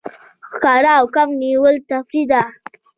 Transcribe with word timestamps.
ښکار 0.49 0.83
او 0.99 1.05
کب 1.15 1.29
نیول 1.41 1.75
تفریح 1.89 2.25
ده. 2.31 2.41